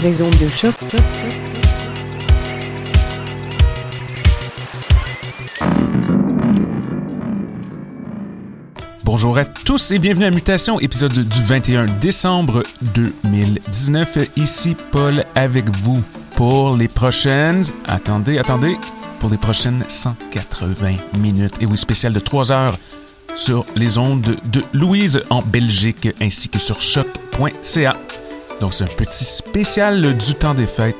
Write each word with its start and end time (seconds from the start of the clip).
les 0.00 0.22
ondes 0.22 0.38
de 0.38 0.48
choc. 0.48 0.74
Bonjour 9.04 9.36
à 9.36 9.44
tous 9.44 9.90
et 9.90 9.98
bienvenue 9.98 10.24
à 10.24 10.30
Mutation, 10.30 10.80
épisode 10.80 11.12
du 11.12 11.42
21 11.42 11.86
décembre 12.00 12.62
2019. 12.94 14.30
Ici 14.36 14.76
Paul 14.90 15.24
avec 15.34 15.68
vous 15.68 16.02
pour 16.36 16.76
les 16.76 16.88
prochaines... 16.88 17.64
Attendez, 17.86 18.38
attendez. 18.38 18.76
Pour 19.20 19.30
les 19.30 19.36
prochaines 19.36 19.84
180 19.86 20.94
minutes. 21.18 21.54
Et 21.60 21.66
oui, 21.66 21.76
spécial 21.76 22.12
de 22.12 22.20
3 22.20 22.52
heures 22.52 22.76
sur 23.34 23.66
les 23.76 23.98
ondes 23.98 24.36
de 24.50 24.62
Louise 24.72 25.22
en 25.30 25.42
Belgique 25.42 26.08
ainsi 26.20 26.48
que 26.48 26.58
sur 26.58 26.80
choc.ca. 26.80 27.96
Donc 28.60 28.74
c'est 28.74 28.84
un 28.84 28.94
petit 28.94 29.24
spécial 29.24 30.16
du 30.16 30.34
temps 30.34 30.54
des 30.54 30.66
fêtes. 30.66 30.96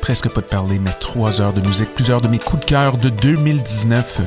Presque 0.00 0.28
pas 0.28 0.40
de 0.40 0.46
parler, 0.46 0.78
mais 0.78 0.92
3 1.00 1.40
heures 1.40 1.52
de 1.52 1.66
musique, 1.66 1.94
plusieurs 1.94 2.20
de 2.20 2.28
mes 2.28 2.38
coups 2.38 2.60
de 2.60 2.66
cœur 2.66 2.96
de 2.96 3.08
2019. 3.08 4.20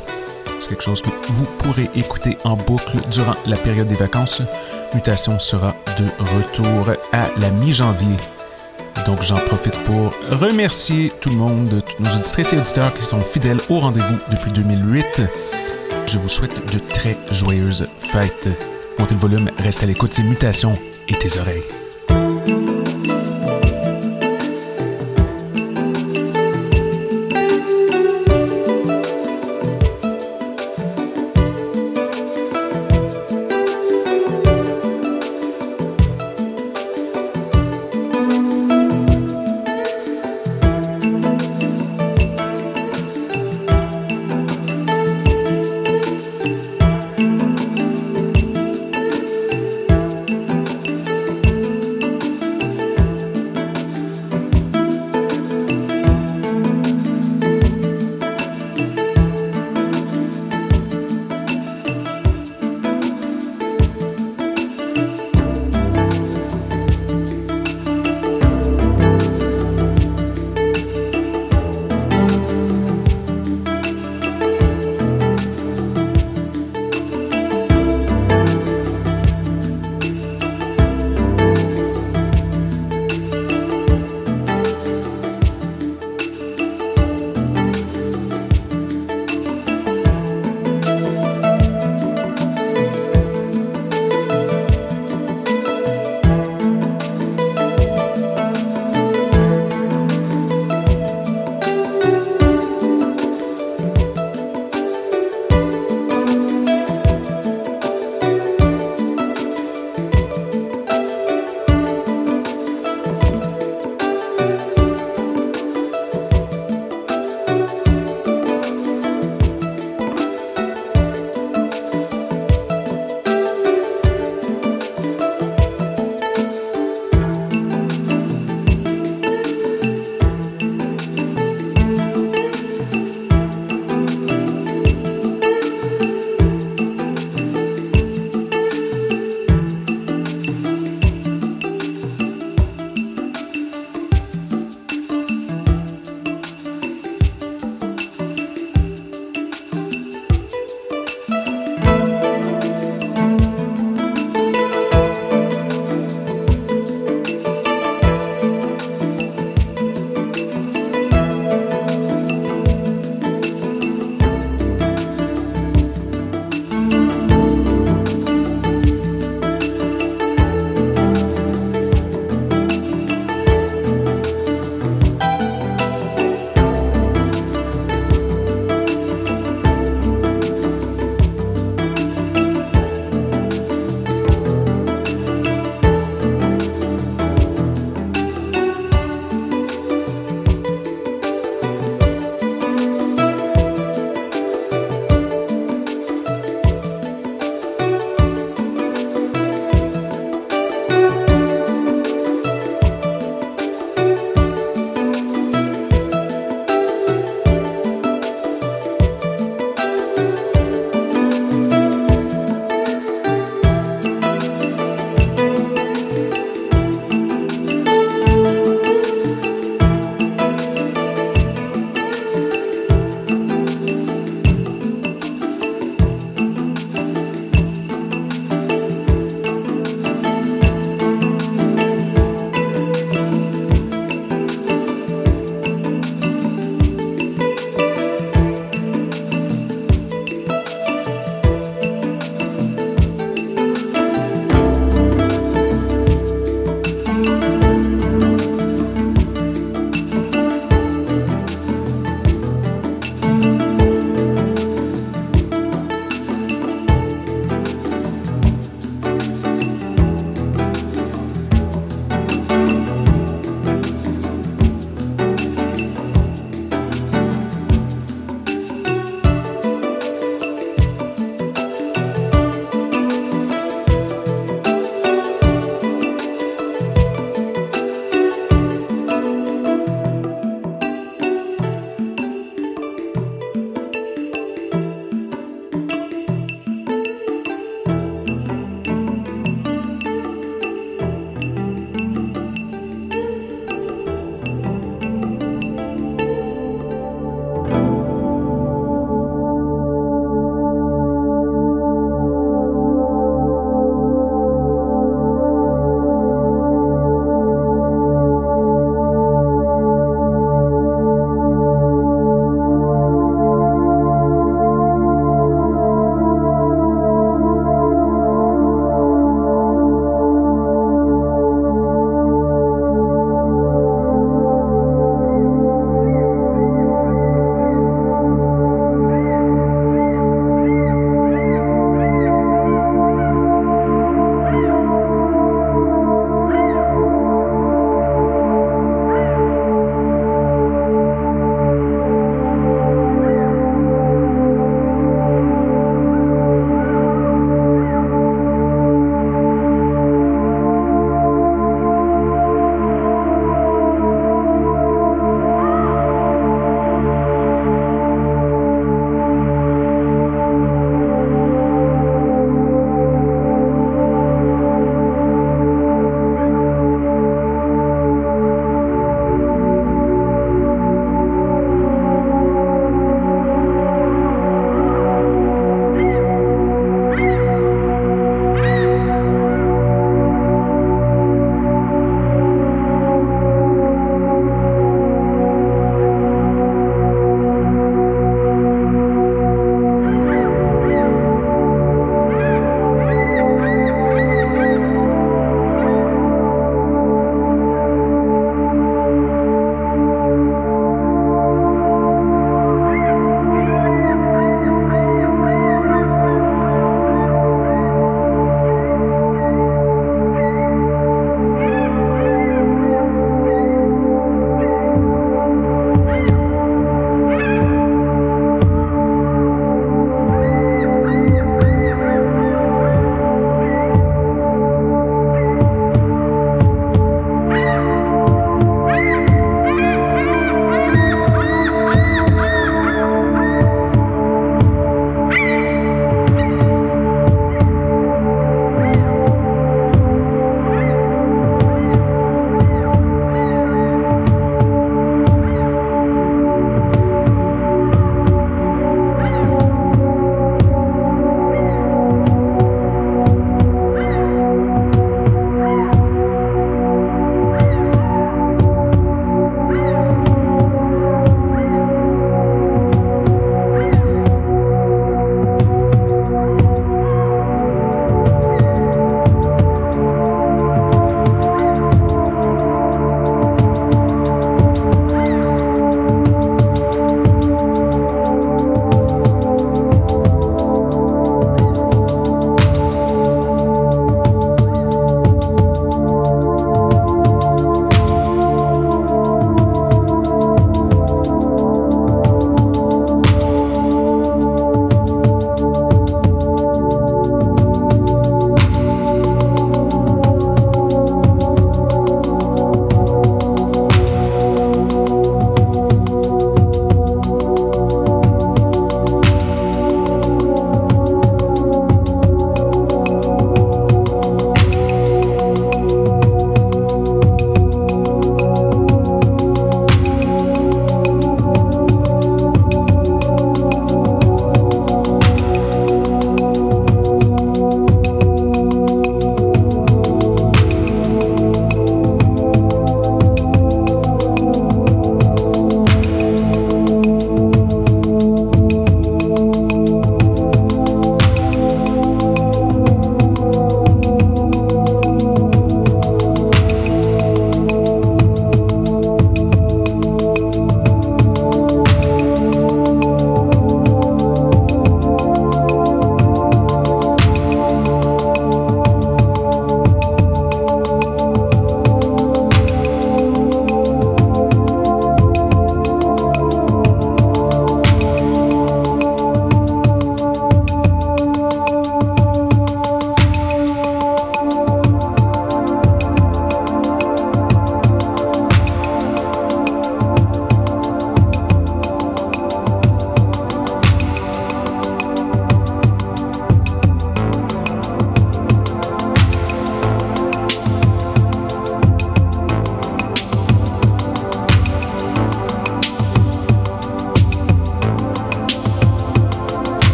C'est 0.60 0.70
quelque 0.70 0.84
chose 0.84 1.02
que 1.02 1.10
vous 1.30 1.46
pourrez 1.60 1.90
écouter 1.96 2.38
en 2.44 2.58
boucle 2.58 2.98
durant 3.10 3.36
la 3.46 3.56
période 3.56 3.88
des 3.88 3.96
vacances. 3.96 4.42
Mutation 4.94 5.40
sera 5.40 5.76
de 5.98 6.06
retour 6.36 6.96
à 7.14 7.30
la 7.40 7.50
mi-janvier. 7.50 8.18
Donc 9.06 9.22
j'en 9.22 9.38
profite 9.38 9.78
pour 9.86 10.14
remercier 10.30 11.14
tout 11.22 11.30
le 11.30 11.38
monde, 11.38 11.82
tous 11.86 12.04
nos 12.04 12.10
auditrices 12.10 12.52
et 12.54 12.58
auditeurs 12.58 12.94
qui 12.94 13.04
sont 13.04 13.22
fidèles 13.22 13.62
au 13.70 13.80
rendez-vous 13.80 14.18
depuis 14.30 14.52
2008. 14.52 15.22
Je 16.08 16.18
vous 16.18 16.28
souhaite 16.30 16.74
de 16.74 16.80
très 16.94 17.18
joyeuses 17.32 17.88
fêtes. 18.00 18.50
Montez 19.00 19.14
le 19.14 19.22
volume, 19.22 19.52
reste 19.58 19.84
à 19.84 19.86
l'écoute, 19.86 20.14
c'est 20.14 20.24
Mutation 20.24 20.78
et 21.08 21.14
tes 21.14 21.40
oreilles. 21.40 21.64
Thank 22.50 22.70
you. 22.70 22.79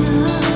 love. 0.00 0.49